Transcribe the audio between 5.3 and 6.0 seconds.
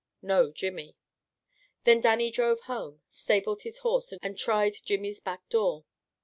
door.